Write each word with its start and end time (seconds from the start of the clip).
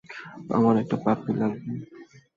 আমার 0.49 0.75
একটা 0.77 0.95
পাপ্পি 1.03 1.31
লাগবে। 1.39 1.71